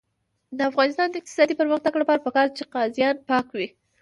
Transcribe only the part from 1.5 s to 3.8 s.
پرمختګ لپاره پکار ده چې قاضیان پاک وي.